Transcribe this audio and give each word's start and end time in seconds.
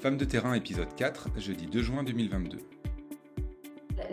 Femme 0.00 0.18
de 0.18 0.24
terrain 0.24 0.52
épisode 0.52 0.94
4, 0.94 1.30
jeudi 1.38 1.66
2 1.66 1.82
juin 1.82 2.02
2022. 2.04 2.58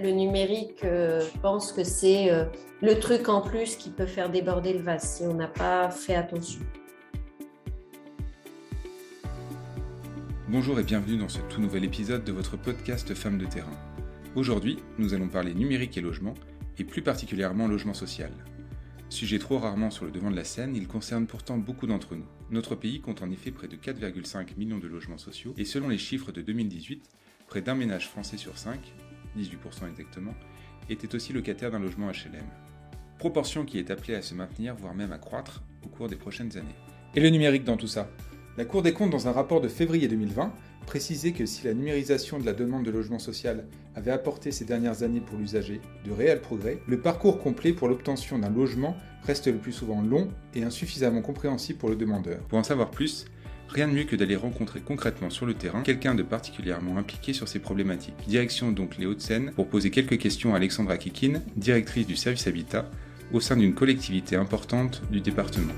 Le 0.01 0.11
numérique, 0.11 0.83
euh, 0.83 1.21
je 1.21 1.39
pense 1.39 1.71
que 1.71 1.83
c'est 1.83 2.31
euh, 2.31 2.45
le 2.81 2.99
truc 2.99 3.27
en 3.27 3.41
plus 3.41 3.75
qui 3.75 3.89
peut 3.89 4.05
faire 4.05 4.29
déborder 4.29 4.73
le 4.73 4.79
vase 4.79 5.17
si 5.17 5.23
on 5.23 5.33
n'a 5.33 5.47
pas 5.47 5.89
fait 5.89 6.15
attention. 6.15 6.61
Bonjour 10.47 10.79
et 10.79 10.83
bienvenue 10.83 11.17
dans 11.17 11.29
ce 11.29 11.39
tout 11.49 11.59
nouvel 11.59 11.83
épisode 11.83 12.23
de 12.23 12.31
votre 12.31 12.57
podcast 12.57 13.13
Femme 13.13 13.37
de 13.37 13.45
terrain. 13.45 13.77
Aujourd'hui, 14.35 14.79
nous 14.97 15.13
allons 15.13 15.27
parler 15.27 15.53
numérique 15.53 15.97
et 15.97 16.01
logement, 16.01 16.33
et 16.77 16.85
plus 16.85 17.01
particulièrement 17.01 17.67
logement 17.67 17.93
social. 17.93 18.31
Sujet 19.13 19.37
trop 19.37 19.59
rarement 19.59 19.91
sur 19.91 20.05
le 20.05 20.11
devant 20.11 20.31
de 20.31 20.35
la 20.35 20.43
scène, 20.43 20.75
il 20.75 20.87
concerne 20.87 21.27
pourtant 21.27 21.59
beaucoup 21.59 21.85
d'entre 21.85 22.15
nous. 22.15 22.25
Notre 22.49 22.73
pays 22.73 22.99
compte 22.99 23.21
en 23.21 23.29
effet 23.29 23.51
près 23.51 23.67
de 23.67 23.75
4,5 23.75 24.57
millions 24.57 24.79
de 24.79 24.87
logements 24.87 25.19
sociaux 25.19 25.53
et 25.55 25.65
selon 25.65 25.87
les 25.87 25.99
chiffres 25.99 26.31
de 26.31 26.41
2018, 26.41 27.11
près 27.45 27.61
d'un 27.61 27.75
ménage 27.75 28.09
français 28.09 28.37
sur 28.37 28.57
5, 28.57 28.79
18% 29.37 29.87
exactement, 29.87 30.33
était 30.89 31.13
aussi 31.13 31.31
locataire 31.31 31.69
d'un 31.69 31.77
logement 31.77 32.07
HLM. 32.07 32.43
Proportion 33.19 33.65
qui 33.65 33.77
est 33.77 33.91
appelée 33.91 34.15
à 34.15 34.23
se 34.23 34.33
maintenir, 34.33 34.75
voire 34.75 34.95
même 34.95 35.11
à 35.11 35.19
croître 35.19 35.61
au 35.85 35.89
cours 35.89 36.07
des 36.07 36.15
prochaines 36.15 36.57
années. 36.57 36.75
Et 37.13 37.19
le 37.19 37.29
numérique 37.29 37.65
dans 37.65 37.77
tout 37.77 37.85
ça? 37.85 38.09
La 38.57 38.65
Cour 38.65 38.81
des 38.81 38.93
comptes, 38.93 39.11
dans 39.11 39.27
un 39.27 39.31
rapport 39.31 39.61
de 39.61 39.67
février 39.67 40.07
2020, 40.07 40.51
précisait 40.85 41.31
que 41.31 41.45
si 41.45 41.65
la 41.65 41.73
numérisation 41.73 42.39
de 42.39 42.45
la 42.45 42.53
demande 42.53 42.83
de 42.83 42.91
logement 42.91 43.19
social 43.19 43.65
avait 43.95 44.11
apporté 44.11 44.51
ces 44.51 44.65
dernières 44.65 45.03
années 45.03 45.21
pour 45.21 45.37
l'usager 45.37 45.81
de 46.05 46.11
réels 46.11 46.41
progrès, 46.41 46.79
le 46.87 46.99
parcours 46.99 47.39
complet 47.39 47.73
pour 47.73 47.87
l'obtention 47.87 48.39
d'un 48.39 48.49
logement 48.49 48.95
reste 49.23 49.47
le 49.47 49.57
plus 49.57 49.71
souvent 49.71 50.01
long 50.01 50.29
et 50.53 50.63
insuffisamment 50.63 51.21
compréhensible 51.21 51.79
pour 51.79 51.89
le 51.89 51.95
demandeur. 51.95 52.39
Pour 52.49 52.59
en 52.59 52.63
savoir 52.63 52.91
plus, 52.91 53.25
rien 53.69 53.87
de 53.87 53.93
mieux 53.93 54.03
que 54.03 54.15
d'aller 54.15 54.35
rencontrer 54.35 54.81
concrètement 54.81 55.29
sur 55.29 55.45
le 55.45 55.53
terrain 55.53 55.81
quelqu'un 55.81 56.15
de 56.15 56.23
particulièrement 56.23 56.97
impliqué 56.97 57.33
sur 57.33 57.47
ces 57.47 57.59
problématiques. 57.59 58.15
Direction 58.27 58.71
donc 58.71 58.97
les 58.97 59.05
Hauts-de-Seine 59.05 59.51
pour 59.55 59.67
poser 59.67 59.89
quelques 59.89 60.17
questions 60.17 60.53
à 60.53 60.57
Alexandra 60.57 60.97
Kikine, 60.97 61.41
directrice 61.55 62.07
du 62.07 62.15
service 62.15 62.47
Habitat, 62.47 62.89
au 63.31 63.39
sein 63.39 63.57
d'une 63.57 63.73
collectivité 63.73 64.35
importante 64.35 65.01
du 65.11 65.21
département. 65.21 65.73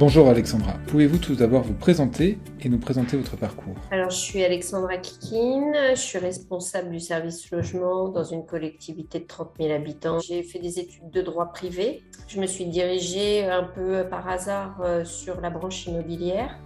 Bonjour 0.00 0.30
Alexandra, 0.30 0.72
pouvez-vous 0.86 1.18
tout 1.18 1.34
d'abord 1.34 1.62
vous 1.62 1.74
présenter 1.74 2.38
et 2.62 2.70
nous 2.70 2.78
présenter 2.78 3.18
votre 3.18 3.36
parcours 3.36 3.74
Alors, 3.90 4.08
je 4.08 4.16
suis 4.16 4.42
Alexandra 4.42 4.96
Kikine, 4.96 5.74
je 5.90 6.00
suis 6.00 6.16
responsable 6.16 6.88
du 6.88 7.00
service 7.00 7.50
logement 7.50 8.08
dans 8.08 8.24
une 8.24 8.46
collectivité 8.46 9.20
de 9.20 9.26
30 9.26 9.50
000 9.60 9.74
habitants. 9.74 10.18
J'ai 10.18 10.42
fait 10.42 10.58
des 10.58 10.78
études 10.78 11.10
de 11.10 11.20
droit 11.20 11.52
privé. 11.52 12.02
Je 12.28 12.40
me 12.40 12.46
suis 12.46 12.64
dirigée 12.64 13.44
un 13.44 13.64
peu 13.64 14.06
par 14.08 14.26
hasard 14.26 14.80
euh, 14.80 15.04
sur 15.04 15.38
la 15.42 15.50
branche 15.50 15.84
immobilière, 15.84 16.58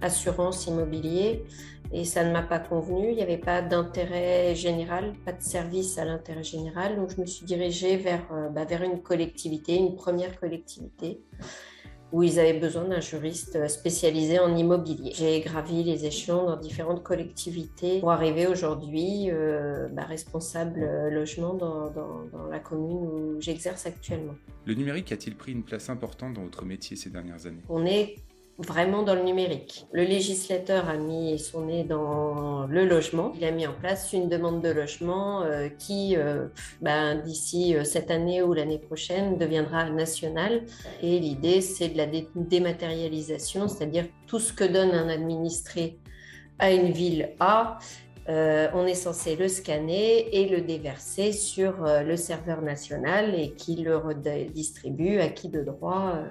assurance 0.00 0.66
immobilier, 0.66 1.44
et 1.92 2.04
ça 2.04 2.24
ne 2.24 2.32
m'a 2.32 2.42
pas 2.42 2.58
convenu. 2.58 3.10
Il 3.10 3.14
n'y 3.14 3.22
avait 3.22 3.38
pas 3.38 3.62
d'intérêt 3.62 4.56
général, 4.56 5.12
pas 5.24 5.32
de 5.32 5.40
service 5.40 5.98
à 5.98 6.04
l'intérêt 6.04 6.42
général, 6.42 6.96
donc 6.96 7.10
je 7.14 7.20
me 7.20 7.26
suis 7.26 7.46
dirigée 7.46 7.96
vers, 7.96 8.26
euh, 8.32 8.48
bah, 8.48 8.64
vers 8.64 8.82
une 8.82 9.00
collectivité, 9.02 9.76
une 9.76 9.94
première 9.94 10.40
collectivité 10.40 11.20
où 12.12 12.22
ils 12.22 12.38
avaient 12.38 12.58
besoin 12.58 12.84
d'un 12.84 13.00
juriste 13.00 13.68
spécialisé 13.68 14.38
en 14.38 14.56
immobilier. 14.56 15.12
J'ai 15.14 15.40
gravi 15.40 15.82
les 15.82 16.04
échelons 16.04 16.46
dans 16.46 16.56
différentes 16.56 17.02
collectivités 17.02 18.00
pour 18.00 18.10
arriver 18.10 18.46
aujourd'hui 18.46 19.30
euh, 19.30 19.88
bah, 19.88 20.04
responsable 20.04 20.80
logement 21.10 21.54
dans, 21.54 21.90
dans, 21.90 22.24
dans, 22.32 22.46
la 22.50 22.58
commune 22.58 23.06
où 23.06 23.40
j'exerce 23.40 23.86
actuellement. 23.86 24.34
Le 24.66 24.74
numérique 24.74 25.10
a-t-il 25.12 25.36
pris 25.36 25.52
une 25.52 25.62
place 25.62 25.88
importante 25.88 26.34
dans 26.34 26.42
votre 26.42 26.64
métier 26.64 26.96
ces 26.96 27.10
dernières 27.10 27.46
années? 27.46 27.62
On 27.68 27.84
est 27.86 28.16
vraiment 28.58 29.02
dans 29.02 29.14
le 29.14 29.22
numérique. 29.22 29.86
Le 29.92 30.04
législateur 30.04 30.88
a 30.88 30.96
mis 30.96 31.38
son 31.38 31.66
nez 31.66 31.84
dans 31.84 32.66
le 32.66 32.84
logement. 32.84 33.32
Il 33.36 33.44
a 33.44 33.50
mis 33.50 33.66
en 33.66 33.72
place 33.72 34.12
une 34.12 34.28
demande 34.28 34.62
de 34.62 34.68
logement 34.68 35.42
euh, 35.42 35.68
qui, 35.68 36.16
euh, 36.16 36.46
ben, 36.80 37.16
d'ici 37.16 37.74
euh, 37.74 37.84
cette 37.84 38.10
année 38.10 38.42
ou 38.42 38.52
l'année 38.52 38.78
prochaine, 38.78 39.38
deviendra 39.38 39.88
nationale. 39.90 40.62
Et 41.02 41.18
l'idée, 41.18 41.60
c'est 41.60 41.88
de 41.88 41.96
la 41.96 42.06
dématérialisation, 42.34 43.68
c'est-à-dire 43.68 44.04
tout 44.26 44.38
ce 44.38 44.52
que 44.52 44.64
donne 44.64 44.92
un 44.92 45.08
administré 45.08 45.98
à 46.58 46.70
une 46.72 46.92
ville 46.92 47.30
A, 47.40 47.78
on 48.28 48.86
est 48.86 48.94
censé 48.94 49.34
le 49.34 49.48
scanner 49.48 50.28
et 50.32 50.48
le 50.48 50.60
déverser 50.60 51.32
sur 51.32 51.74
le 51.82 52.16
serveur 52.16 52.62
national 52.62 53.34
et 53.34 53.50
qui 53.50 53.74
le 53.74 53.96
redistribue 53.96 55.18
à 55.18 55.28
qui 55.28 55.48
de 55.48 55.60
droit 55.60 56.22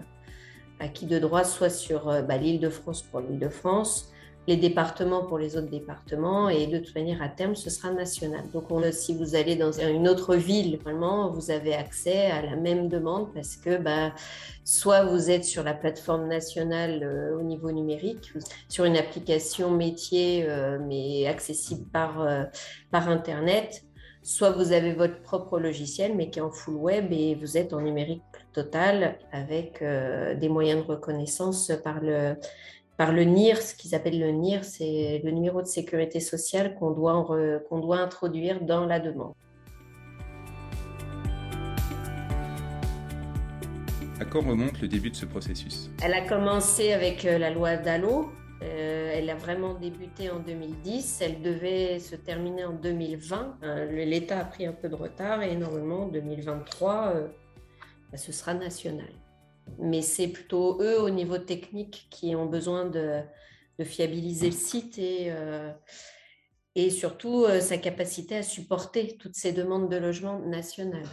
acquis 0.81 1.05
de 1.05 1.19
droit 1.19 1.43
soit 1.43 1.69
sur 1.69 2.09
euh, 2.09 2.21
bah, 2.21 2.37
l'île 2.37 2.59
de 2.59 2.69
France 2.69 3.01
pour 3.03 3.21
l'île 3.21 3.39
de 3.39 3.49
France, 3.49 4.09
les 4.47 4.57
départements 4.57 5.23
pour 5.23 5.37
les 5.37 5.55
autres 5.55 5.69
départements 5.69 6.49
et 6.49 6.65
de 6.65 6.79
toute 6.79 6.95
manière 6.95 7.21
à 7.21 7.29
terme 7.29 7.55
ce 7.55 7.69
sera 7.69 7.91
national. 7.91 8.49
Donc 8.51 8.65
si 8.91 9.15
vous 9.15 9.35
allez 9.35 9.55
dans 9.55 9.71
une 9.71 10.07
autre 10.07 10.35
ville, 10.35 10.77
vraiment 10.77 11.29
vous 11.29 11.51
avez 11.51 11.75
accès 11.75 12.31
à 12.31 12.41
la 12.41 12.55
même 12.55 12.89
demande 12.89 13.31
parce 13.35 13.55
que 13.55 13.77
bah, 13.77 14.13
soit 14.63 15.05
vous 15.05 15.29
êtes 15.29 15.45
sur 15.45 15.63
la 15.63 15.75
plateforme 15.75 16.27
nationale 16.27 17.01
euh, 17.03 17.37
au 17.37 17.43
niveau 17.43 17.71
numérique, 17.71 18.33
sur 18.67 18.85
une 18.85 18.97
application 18.97 19.69
métier 19.69 20.45
euh, 20.47 20.79
mais 20.81 21.27
accessible 21.27 21.85
par, 21.91 22.27
par 22.89 23.09
internet, 23.09 23.83
soit 24.23 24.49
vous 24.49 24.71
avez 24.71 24.93
votre 24.93 25.21
propre 25.21 25.59
logiciel 25.59 26.15
mais 26.15 26.31
qui 26.31 26.39
est 26.39 26.41
en 26.41 26.51
full 26.51 26.75
web 26.75 27.11
et 27.11 27.35
vous 27.35 27.57
êtes 27.57 27.73
en 27.73 27.81
numérique 27.81 28.23
total 28.53 29.17
avec 29.31 29.81
euh, 29.81 30.35
des 30.35 30.49
moyens 30.49 30.85
de 30.85 30.91
reconnaissance 30.91 31.71
par 31.83 32.01
le, 32.01 32.35
par 32.97 33.11
le 33.11 33.23
NIR. 33.23 33.57
Ce 33.57 33.75
qu'ils 33.75 33.95
appellent 33.95 34.19
le 34.19 34.31
NIR, 34.31 34.63
c'est 34.63 35.21
le 35.23 35.31
numéro 35.31 35.61
de 35.61 35.67
sécurité 35.67 36.19
sociale 36.19 36.75
qu'on 36.75 36.91
doit, 36.91 37.27
qu'on 37.69 37.79
doit 37.79 37.99
introduire 37.99 38.61
dans 38.61 38.85
la 38.85 38.99
demande. 38.99 39.33
À 44.19 44.25
quand 44.25 44.41
remonte 44.41 44.79
le 44.81 44.87
début 44.87 45.09
de 45.09 45.15
ce 45.15 45.25
processus? 45.25 45.89
Elle 46.03 46.13
a 46.13 46.21
commencé 46.21 46.93
avec 46.93 47.25
euh, 47.25 47.39
la 47.39 47.49
loi 47.49 47.77
DALO. 47.77 48.31
Euh, 48.61 49.11
elle 49.15 49.27
a 49.31 49.35
vraiment 49.35 49.73
débuté 49.73 50.29
en 50.29 50.39
2010. 50.39 51.21
Elle 51.21 51.41
devait 51.41 51.97
se 51.97 52.15
terminer 52.15 52.65
en 52.65 52.73
2020. 52.73 53.57
L'État 53.89 54.37
a 54.37 54.45
pris 54.45 54.67
un 54.67 54.73
peu 54.73 54.89
de 54.89 54.95
retard 54.95 55.41
et 55.41 55.55
normalement 55.55 56.03
en 56.03 56.07
2023, 56.09 57.15
bah, 58.11 58.17
ce 58.17 58.31
sera 58.31 58.53
national. 58.53 59.09
Mais 59.79 60.01
c'est 60.01 60.27
plutôt 60.27 60.81
eux 60.81 60.99
au 60.99 61.09
niveau 61.09 61.37
technique 61.37 62.07
qui 62.09 62.35
ont 62.35 62.45
besoin 62.45 62.85
de, 62.85 63.21
fiabiliser 63.83 64.45
le 64.45 64.55
site 64.55 64.99
et, 64.99 65.31
euh, 65.31 65.71
surtout 66.91 67.45
euh, 67.45 67.59
sa 67.59 67.79
capacité 67.79 68.37
à 68.37 68.43
supporter 68.43 69.17
toutes 69.17 69.33
ces 69.33 69.53
demandes 69.53 69.89
de 69.89 69.97
logement 69.97 70.37
nationales. 70.37 71.09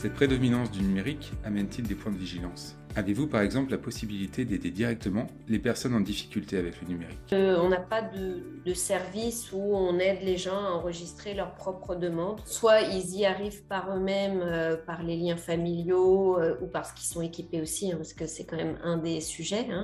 Cette 0.00 0.14
prédominance 0.14 0.70
du 0.70 0.80
numérique 0.80 1.30
amène-t-il 1.44 1.86
des 1.86 1.94
points 1.94 2.10
de 2.10 2.16
vigilance? 2.16 2.74
Avez-vous 2.96 3.26
par 3.26 3.42
exemple 3.42 3.70
la 3.70 3.76
possibilité 3.76 4.46
d'aider 4.46 4.70
directement 4.70 5.26
les 5.46 5.58
personnes 5.58 5.94
en 5.94 6.00
difficulté 6.00 6.56
avec 6.56 6.80
le 6.80 6.88
numérique? 6.88 7.18
Euh, 7.34 7.58
On 7.60 7.68
n'a 7.68 7.80
pas 7.80 8.00
de, 8.00 8.72
service 8.72 9.52
où 9.52 9.58
on 9.58 9.98
aide 9.98 10.22
les 10.22 10.38
gens 10.38 10.56
à 10.56 10.70
enregistrer 10.70 11.34
leurs 11.34 11.54
propres 11.54 11.96
demandes. 11.96 12.40
Soit 12.46 12.80
ils 12.80 13.14
y 13.14 13.26
arrivent 13.26 13.62
par 13.64 13.94
eux-mêmes, 13.94 14.40
euh, 14.42 14.74
par 14.74 15.02
les 15.02 15.18
liens 15.18 15.36
familiaux 15.36 16.38
euh, 16.38 16.56
ou 16.62 16.66
parce 16.66 16.92
qu'ils 16.92 17.06
sont 17.06 17.20
équipés 17.20 17.60
aussi, 17.60 17.92
hein, 17.92 17.96
parce 17.98 18.14
que 18.14 18.26
c'est 18.26 18.46
quand 18.46 18.56
même 18.56 18.78
un 18.82 18.96
des 18.96 19.20
sujets, 19.20 19.66
hein, 19.70 19.82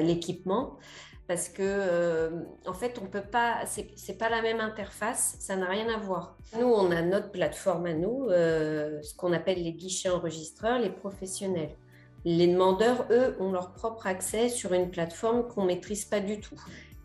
l'équipement 0.00 0.78
parce 1.28 1.50
que 1.50 1.62
euh, 1.62 2.30
en 2.66 2.72
fait 2.72 2.98
on 3.00 3.06
peut 3.06 3.20
pas 3.20 3.64
c'est 3.66 4.18
pas 4.18 4.30
la 4.30 4.42
même 4.42 4.60
interface 4.60 5.36
ça 5.38 5.54
n'a 5.56 5.66
rien 5.66 5.86
à 5.94 5.98
voir 5.98 6.38
nous 6.58 6.66
on 6.66 6.90
a 6.90 7.02
notre 7.02 7.30
plateforme 7.30 7.86
à 7.86 7.92
nous 7.92 8.28
euh, 8.30 9.00
ce 9.02 9.14
qu'on 9.14 9.32
appelle 9.34 9.62
les 9.62 9.74
guichets 9.74 10.08
enregistreurs 10.08 10.78
les 10.78 10.90
professionnels 10.90 11.76
les 12.24 12.48
demandeurs 12.48 13.06
eux 13.10 13.36
ont 13.40 13.52
leur 13.52 13.74
propre 13.74 14.06
accès 14.06 14.48
sur 14.48 14.72
une 14.72 14.90
plateforme 14.90 15.46
qu'on 15.46 15.64
maîtrise 15.64 16.06
pas 16.06 16.20
du 16.20 16.40
tout 16.40 16.56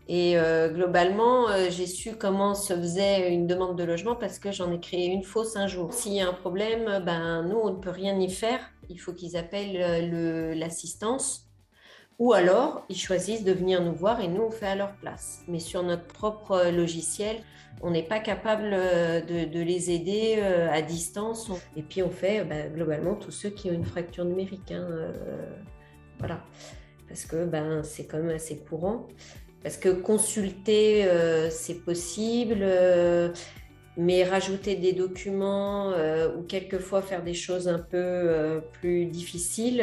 et 0.06 0.36
euh, 0.36 0.68
globalement, 0.68 1.46
j'ai 1.70 1.86
su 1.86 2.16
comment 2.16 2.54
se 2.54 2.74
faisait 2.74 3.32
une 3.32 3.46
demande 3.46 3.78
de 3.78 3.84
logement 3.84 4.14
parce 4.14 4.38
que 4.38 4.52
j'en 4.52 4.70
ai 4.70 4.78
créé 4.78 5.06
une 5.06 5.22
fausse 5.22 5.56
un 5.56 5.66
jour. 5.66 5.94
S'il 5.94 6.12
y 6.12 6.20
a 6.20 6.28
un 6.28 6.34
problème, 6.34 7.02
ben, 7.06 7.42
nous, 7.44 7.56
on 7.56 7.70
ne 7.70 7.78
peut 7.78 7.88
rien 7.88 8.20
y 8.20 8.28
faire. 8.28 8.60
Il 8.90 9.00
faut 9.00 9.14
qu'ils 9.14 9.34
appellent 9.38 10.58
l'assistance 10.58 11.44
ou 12.18 12.32
alors, 12.32 12.84
ils 12.88 12.96
choisissent 12.96 13.44
de 13.44 13.52
venir 13.52 13.82
nous 13.82 13.94
voir 13.94 14.20
et 14.20 14.28
nous, 14.28 14.42
on 14.42 14.50
fait 14.50 14.66
à 14.66 14.76
leur 14.76 14.94
place. 14.96 15.42
Mais 15.48 15.58
sur 15.58 15.82
notre 15.82 16.06
propre 16.06 16.70
logiciel, 16.70 17.38
on 17.82 17.90
n'est 17.90 18.04
pas 18.04 18.20
capable 18.20 18.70
euh, 18.72 19.20
de, 19.20 19.60
les 19.60 19.90
aider 19.90 20.36
euh, 20.38 20.70
à 20.70 20.80
distance. 20.80 21.50
Et 21.76 21.82
puis, 21.82 22.02
on 22.02 22.10
fait 22.10 22.44
bah, 22.44 22.68
globalement 22.68 23.14
tous 23.16 23.32
ceux 23.32 23.50
qui 23.50 23.68
ont 23.68 23.74
une 23.74 23.84
fracture 23.84 24.24
numérique. 24.24 24.70
Hein, 24.70 24.86
euh, 24.90 25.12
voilà. 26.18 26.44
Parce 27.08 27.26
que 27.26 27.44
ben, 27.44 27.82
c'est 27.82 28.06
quand 28.06 28.18
même 28.18 28.36
assez 28.36 28.58
courant. 28.58 29.08
Parce 29.62 29.76
que 29.76 29.88
consulter, 29.88 31.08
c'est 31.50 31.84
possible. 31.84 32.66
mais 33.96 34.24
rajouter 34.24 34.76
des 34.76 34.92
documents 34.92 35.92
ou 36.36 36.42
quelquefois 36.42 37.00
faire 37.00 37.22
des 37.22 37.32
choses 37.32 37.66
un 37.66 37.78
peu 37.78 38.60
plus 38.72 39.06
difficiles, 39.06 39.82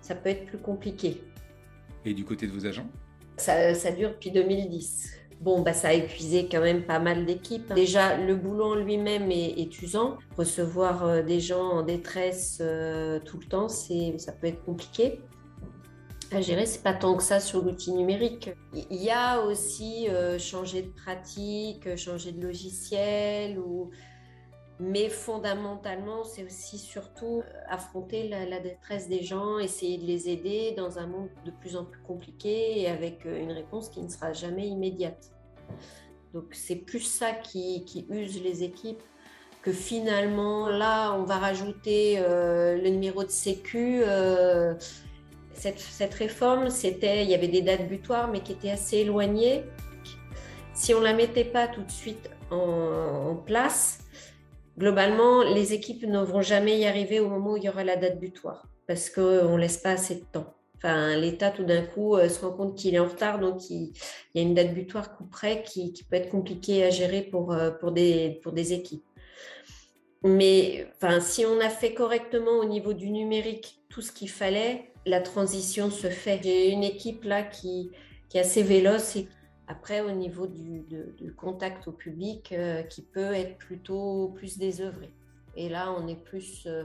ça 0.00 0.14
peut 0.14 0.28
être 0.28 0.46
plus 0.46 0.58
compliqué. 0.58 1.20
Et 2.04 2.14
du 2.14 2.24
côté 2.24 2.46
de 2.46 2.52
vos 2.52 2.66
agents 2.66 2.88
Ça, 3.36 3.74
ça 3.74 3.92
dure 3.92 4.10
depuis 4.10 4.30
2010. 4.30 5.22
Bon, 5.42 5.60
bah, 5.60 5.72
ça 5.72 5.88
a 5.88 5.92
épuisé 5.92 6.48
quand 6.48 6.60
même 6.60 6.84
pas 6.84 7.00
mal 7.00 7.26
d'équipes. 7.26 7.72
Déjà, 7.74 8.16
le 8.16 8.36
boulot 8.36 8.72
en 8.72 8.74
lui-même 8.76 9.30
est, 9.32 9.82
usant. 9.82 10.16
Recevoir 10.38 11.04
euh, 11.04 11.22
des 11.22 11.40
gens 11.40 11.64
en 11.64 11.82
détresse 11.82 12.58
euh, 12.60 13.18
tout 13.18 13.38
le 13.38 13.46
temps, 13.46 13.68
ça 13.68 14.32
peut 14.32 14.46
être 14.46 14.64
compliqué 14.64 15.20
à 16.30 16.40
gérer. 16.40 16.64
C'est 16.64 16.84
pas 16.84 16.94
tant 16.94 17.16
que 17.16 17.24
ça 17.24 17.40
sur 17.40 17.60
l'outil 17.64 17.92
numérique. 17.92 18.50
Il 18.72 19.02
y 19.02 19.10
a 19.10 19.40
aussi 19.40 20.08
euh, 20.08 20.38
changer 20.38 20.82
de 20.82 20.90
pratique, 20.90 21.96
changer 21.96 22.30
de 22.30 22.40
logiciel 22.40 23.58
ou 23.58 23.90
mais 24.82 25.08
fondamentalement, 25.08 26.24
c'est 26.24 26.44
aussi 26.44 26.76
surtout 26.76 27.44
affronter 27.68 28.28
la, 28.28 28.58
détresse 28.58 29.08
des 29.08 29.22
gens, 29.22 29.60
essayer 29.60 29.96
de 29.96 30.04
les 30.04 30.28
aider 30.28 30.74
dans 30.76 30.98
un 30.98 31.06
monde 31.06 31.28
de 31.44 31.52
plus 31.52 31.76
en 31.76 31.84
plus 31.84 32.00
compliqué 32.02 32.80
et 32.80 32.88
avec 32.88 33.24
une 33.24 33.52
réponse 33.52 33.88
qui 33.88 34.02
ne 34.02 34.08
sera 34.08 34.32
jamais 34.32 34.66
immédiate. 34.66 35.30
Donc 36.34 36.46
c'est 36.50 36.76
plus 36.76 37.00
ça 37.00 37.30
qui, 37.30 38.06
use 38.10 38.42
les 38.42 38.64
équipes 38.64 39.02
que 39.62 39.70
finalement, 39.70 40.68
là, 40.68 41.12
on 41.12 41.22
va 41.22 41.38
rajouter 41.38 42.16
euh, 42.18 42.76
le 42.76 42.88
numéro 42.88 43.22
de 43.22 43.30
sécu. 43.30 44.02
Euh, 44.04 44.74
cette, 45.52 46.14
réforme, 46.14 46.70
c'était, 46.70 47.22
il 47.22 47.30
y 47.30 47.34
avait 47.34 47.46
des 47.46 47.62
dates 47.62 47.86
butoirs, 47.86 48.26
mais 48.26 48.40
qui 48.40 48.50
étaient 48.50 48.72
assez 48.72 48.98
éloignées. 48.98 49.62
Si 50.74 50.92
on 50.92 50.98
ne 50.98 51.04
la 51.04 51.12
mettait 51.12 51.44
pas 51.44 51.68
tout 51.68 51.84
de 51.84 51.90
suite 51.90 52.30
en 52.50 53.36
place, 53.46 54.01
globalement, 54.78 55.42
les 55.42 55.72
équipes 55.74 56.04
ne 56.04 56.20
vont 56.20 56.42
jamais 56.42 56.78
y 56.78 56.86
arriver 56.86 57.20
au 57.20 57.28
moment 57.28 57.52
où 57.52 57.56
il 57.56 57.64
y 57.64 57.68
aura 57.68 57.84
la 57.84 57.96
date 57.96 58.18
butoir, 58.18 58.66
parce 58.86 59.10
qu'on 59.10 59.56
ne 59.56 59.58
laisse 59.58 59.78
pas 59.78 59.92
assez 59.92 60.16
de 60.16 60.24
temps. 60.32 60.54
Enfin, 60.76 61.16
l'État, 61.16 61.50
tout 61.50 61.64
d'un 61.64 61.82
coup, 61.82 62.16
euh, 62.16 62.28
se 62.28 62.44
rend 62.44 62.50
compte 62.52 62.76
qu'il 62.76 62.94
est 62.94 62.98
en 62.98 63.06
retard, 63.06 63.38
donc 63.38 63.70
il, 63.70 63.92
y 64.34 64.40
a 64.40 64.42
une 64.42 64.54
date 64.54 64.74
butoir 64.74 65.16
coup 65.16 65.24
près 65.24 65.62
qui, 65.62 65.92
peut 66.10 66.16
être 66.16 66.28
compliquée 66.28 66.84
à 66.84 66.90
gérer 66.90 67.22
pour, 67.22 67.52
euh, 67.52 67.70
pour, 67.70 67.92
des, 67.92 68.40
pour 68.42 68.52
des 68.52 68.72
équipes. 68.72 69.04
Mais 70.24 70.86
enfin, 70.96 71.20
si 71.20 71.44
on 71.46 71.60
a 71.60 71.68
fait 71.68 71.94
correctement 71.94 72.58
au 72.58 72.64
niveau 72.64 72.92
du 72.92 73.10
numérique 73.10 73.80
tout 73.88 74.00
ce 74.00 74.12
qu'il 74.12 74.30
fallait, 74.30 74.92
la 75.06 75.20
transition 75.20 75.90
se 75.90 76.08
fait. 76.08 76.40
J'ai 76.42 76.70
une 76.70 76.84
équipe 76.84 77.24
là 77.24 77.42
qui, 77.42 77.90
qui 78.28 78.38
est 78.38 78.40
assez 78.40 78.62
véloce 78.62 79.16
et 79.16 79.28
après, 79.72 80.02
au 80.02 80.10
niveau 80.10 80.46
du, 80.46 80.84
contact 81.34 81.88
au 81.88 81.92
public, 81.92 82.52
euh, 82.52 82.82
qui 82.82 83.00
peut 83.00 83.32
être 83.32 83.56
plutôt 83.56 84.32
plus 84.36 84.58
désœuvré. 84.58 85.10
Et 85.56 85.70
là, 85.70 85.94
on 85.98 86.06
est 86.08 86.22
plus, 86.22 86.66
euh, 86.66 86.84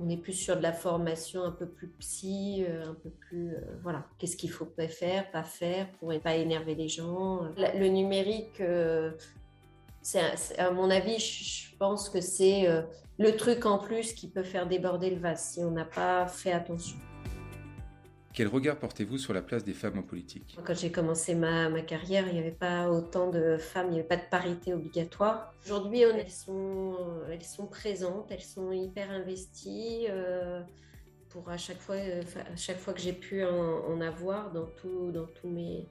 on 0.00 0.08
est 0.08 0.16
plus 0.16 0.32
sur 0.32 0.56
de 0.56 0.62
la 0.62 0.72
formation 0.72 1.44
un 1.44 1.52
peu 1.52 1.66
plus 1.66 1.86
psy, 2.00 2.64
euh, 2.68 2.90
un 2.90 2.94
peu 2.94 3.10
plus, 3.10 3.54
voilà, 3.84 4.04
qu'est-ce 4.18 4.36
qu'il 4.36 4.50
faut 4.50 4.68
faire, 4.88 5.30
pas 5.30 5.44
faire 5.44 5.88
pour 5.92 6.12
ne 6.12 6.18
pas 6.18 6.34
énerver 6.34 6.74
les 6.74 6.88
gens. 6.88 7.42
Le 7.56 7.86
numérique, 7.86 8.60
à 10.58 10.70
mon 10.72 10.90
avis, 10.90 11.18
je 11.20 11.76
pense 11.76 12.10
que 12.10 12.20
c'est 12.20 12.66
le 13.18 13.36
truc 13.36 13.64
en 13.64 13.78
plus 13.78 14.12
qui 14.12 14.28
peut 14.28 14.42
faire 14.42 14.66
déborder 14.66 15.10
le 15.10 15.20
vase 15.20 15.52
si 15.52 15.60
on 15.60 15.70
n'a 15.70 15.84
pas 15.84 16.26
fait 16.26 16.52
attention. 16.52 16.98
Quel 18.34 18.48
regard 18.48 18.78
portez-vous 18.78 19.18
sur 19.18 19.34
la 19.34 19.42
place 19.42 19.62
des 19.62 19.74
femmes 19.74 19.98
en 19.98 20.02
politique? 20.02 20.56
Quand 20.64 20.74
j'ai 20.74 20.90
commencé 20.90 21.34
ma, 21.34 21.68
carrière, 21.82 22.26
il 22.28 22.32
n'y 22.32 22.38
avait 22.38 22.50
pas 22.50 22.90
autant 22.90 23.30
de 23.30 23.58
femmes, 23.58 23.88
il 23.88 23.92
n'y 23.92 23.98
avait 23.98 24.08
pas 24.08 24.16
de 24.16 24.28
parité 24.30 24.72
obligatoire. 24.72 25.52
Aujourd'hui, 25.66 26.00
elles 26.00 26.30
sont, 26.30 26.96
elles 27.30 27.44
sont 27.44 27.66
présentes, 27.66 28.30
elles 28.30 28.40
sont 28.40 28.72
hyper 28.72 29.10
investies. 29.10 30.06
Euh, 30.08 30.62
pour 31.28 31.50
à 31.50 31.58
chaque 31.58 31.78
fois, 31.78 31.96
à 31.96 32.56
chaque 32.56 32.78
fois 32.78 32.94
que 32.94 33.00
j'ai 33.00 33.12
pu 33.12 33.44
en, 33.44 34.00
avoir 34.00 34.52
dans, 34.52 34.66
tout, 34.66 35.10
dans, 35.12 35.26
tous 35.26 35.48
mes, 35.48 35.86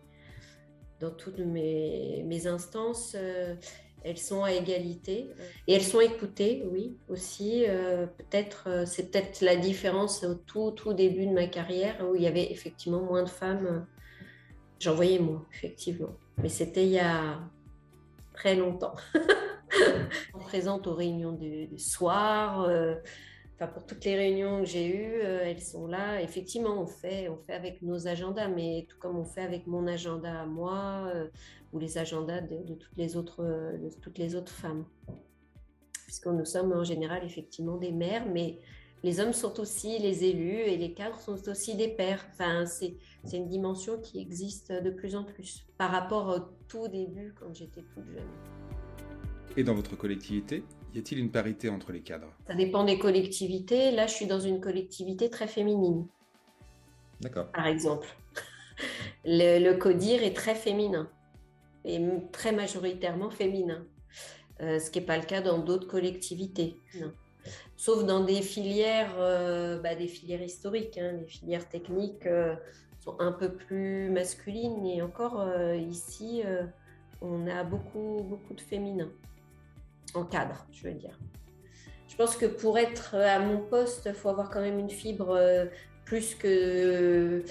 dans 0.99 1.11
toutes 1.11 1.39
mes, 1.39 2.23
mes 2.25 2.47
instances, 2.47 3.15
euh, 3.15 3.55
elles 4.03 4.17
sont 4.17 4.43
à 4.43 4.51
égalité 4.51 5.29
et 5.67 5.73
elles 5.73 5.83
sont 5.83 6.01
écoutées, 6.01 6.63
oui, 6.71 6.97
aussi. 7.09 7.65
Euh, 7.67 8.05
peut-être, 8.05 8.63
euh, 8.67 8.85
c'est 8.85 9.11
peut-être 9.11 9.41
la 9.41 9.55
différence 9.55 10.23
au 10.23 10.35
tout, 10.35 10.71
tout 10.71 10.93
début 10.93 11.25
de 11.25 11.33
ma 11.33 11.47
carrière 11.47 11.95
où 12.07 12.15
il 12.15 12.21
y 12.21 12.27
avait 12.27 12.51
effectivement 12.51 13.01
moins 13.01 13.23
de 13.23 13.29
femmes. 13.29 13.85
J'en 14.79 14.95
voyais 14.95 15.19
moins, 15.19 15.45
effectivement. 15.53 16.15
Mais 16.37 16.49
c'était 16.49 16.85
il 16.85 16.91
y 16.91 16.99
a 16.99 17.39
très 18.33 18.55
longtemps. 18.55 18.95
présente 20.51 20.85
aux 20.85 20.93
réunions 20.93 21.31
du, 21.31 21.79
soir. 21.79 22.63
Euh, 22.63 22.95
pour 23.67 23.85
toutes 23.85 24.03
les 24.05 24.15
réunions 24.15 24.59
que 24.59 24.65
j'ai 24.65 24.87
eues, 24.87 25.21
euh, 25.23 25.43
elles 25.43 25.61
sont 25.61 25.87
là. 25.87 26.21
Effectivement, 26.21 26.81
on 26.81 26.87
fait, 26.87 27.29
on 27.29 27.37
fait 27.37 27.53
avec 27.53 27.81
nos 27.81 28.07
agendas, 28.07 28.47
mais 28.47 28.85
tout 28.89 28.97
comme 28.97 29.17
on 29.17 29.25
fait 29.25 29.41
avec 29.41 29.67
mon 29.67 29.87
agenda 29.87 30.41
à 30.41 30.45
moi 30.45 31.09
euh, 31.13 31.27
ou 31.73 31.79
les 31.79 31.97
agendas 31.97 32.41
de, 32.41 32.73
toutes, 32.75 32.97
les 32.97 33.15
autres, 33.17 33.43
de 33.43 33.89
toutes 34.01 34.17
les 34.17 34.35
autres 34.35 34.51
femmes. 34.51 34.85
Puisque 36.05 36.27
nous 36.27 36.45
sommes 36.45 36.73
en 36.73 36.83
général 36.83 37.23
effectivement 37.23 37.77
des 37.77 37.91
mères, 37.91 38.25
mais 38.27 38.59
les 39.03 39.19
hommes 39.19 39.33
sont 39.33 39.59
aussi 39.59 39.97
les 39.97 40.25
élus 40.25 40.59
et 40.59 40.77
les 40.77 40.93
cadres 40.93 41.19
sont 41.19 41.49
aussi 41.49 41.75
des 41.75 41.87
pères. 41.87 42.23
Enfin, 42.31 42.65
c'est 42.65 42.97
une 43.33 43.47
dimension 43.47 43.99
qui 43.99 44.19
existe 44.19 44.71
de 44.71 44.91
plus 44.91 45.15
en 45.15 45.23
plus 45.23 45.65
par 45.77 45.91
rapport 45.91 46.27
au 46.27 46.39
tout 46.67 46.87
début 46.87 47.33
quand 47.39 47.53
j'étais 47.53 47.81
toute 47.81 48.05
jeune. 48.05 48.29
Et 49.57 49.63
dans 49.63 49.73
votre 49.73 49.97
collectivité, 49.97 50.63
y 50.93 50.99
a-t-il 50.99 51.19
une 51.19 51.31
parité 51.31 51.69
entre 51.69 51.91
les 51.91 52.01
cadres? 52.01 52.33
Ça 52.47 52.55
dépend 52.55 52.83
des 52.83 52.99
collectivités. 52.99 53.91
Là, 53.91 54.07
je 54.07 54.13
suis 54.13 54.25
dans 54.25 54.39
une 54.39 54.59
collectivité 54.59 55.29
très 55.29 55.47
féminine. 55.47 56.07
D'accord. 57.21 57.51
Par 57.51 57.67
exemple. 57.67 58.07
Le, 59.25 59.73
CODIR 59.73 60.23
est 60.23 60.35
très 60.35 60.55
féminin 60.55 61.09
et 61.85 61.99
très 62.31 62.51
majoritairement 62.51 63.29
féminin, 63.29 63.85
euh, 64.61 64.79
ce 64.79 64.89
qui 64.89 64.99
n'est 64.99 65.05
pas 65.05 65.17
le 65.17 65.23
cas 65.23 65.41
dans 65.41 65.59
d'autres 65.59 65.87
collectivités. 65.87 66.77
Sauf 67.75 68.05
dans 68.05 68.23
des 68.23 68.41
filières, 68.41 69.15
euh, 69.17 69.79
bah, 69.79 69.95
des 69.95 70.07
filières 70.07 70.41
historiques, 70.41 70.97
hein. 70.97 71.13
les 71.19 71.25
filières 71.25 71.67
techniques 71.67 72.25
euh, 72.27 72.55
sont 72.99 73.15
un 73.19 73.31
peu 73.31 73.51
plus 73.51 74.09
masculines 74.09 74.85
et 74.85 75.01
encore 75.01 75.43
ici, 75.75 76.43
on 77.21 77.47
a 77.47 77.63
beaucoup, 77.63 78.23
beaucoup 78.23 78.53
de 78.53 78.61
féminins 78.61 79.11
en 80.13 80.25
cadre, 80.25 80.65
je 80.71 80.87
veux 80.87 80.93
dire. 80.93 81.17
Je 82.07 82.15
pense 82.15 82.35
que 82.35 82.45
pour 82.45 82.77
être 82.77 83.15
à 83.15 83.39
mon 83.39 83.59
poste, 83.59 84.03
il 84.05 84.13
faut 84.13 84.29
avoir 84.29 84.49
quand 84.49 84.61
même 84.61 84.79
une 84.79 84.89
fibre 84.89 85.29
euh, 85.29 85.65
plus 86.05 86.35
que. 86.35 87.43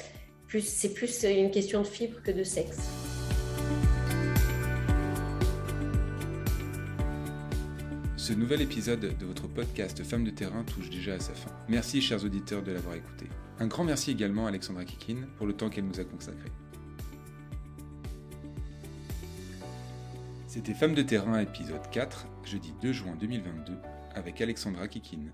Plus, 0.47 0.63
c'est 0.63 0.93
plus 0.93 1.25
une 1.25 1.51
question 1.51 1.81
de 1.81 1.87
fibre 1.87 2.23
que 2.23 2.31
de 2.31 2.43
sexe. 2.43 2.91
Ce 8.17 8.33
nouvel 8.33 8.61
épisode 8.61 9.01
de 9.01 9.27
votre 9.27 9.49
podcast 9.49 10.05
Femmes 10.05 10.25
de 10.25 10.31
terrain 10.31 10.63
touche 10.63 10.91
déjà 10.91 11.15
à 11.15 11.21
sa 11.21 11.33
fin. 11.35 11.51
Merci, 11.69 12.01
chers 12.01 12.25
auditeurs, 12.25 12.63
de 12.63 12.71
l'avoir 12.71 12.95
écouté. 12.95 13.27
Un 13.59 13.67
grand 13.67 13.83
merci 13.83 14.11
également 14.11 14.47
à 14.47 14.51
Alexandra 14.51 14.85
Kikine 14.85 15.27
pour 15.37 15.47
le 15.47 15.53
temps 15.53 15.69
qu'elle 15.69 15.87
nous 15.87 15.99
a 15.99 16.05
consacré. 16.05 16.51
C'était 20.47 20.75
Femmes 20.75 20.95
de 20.95 21.03
terrain 21.03 21.41
épisode 21.41 21.91
4, 21.91 22.27
jeudi 22.45 22.73
2 22.81 22.93
juin 22.93 23.17
2022, 23.17 23.79
avec 24.15 24.41
Alexandra 24.41 24.89
Kikine. 24.89 25.33